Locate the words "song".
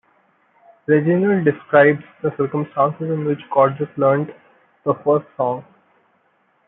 5.37-5.63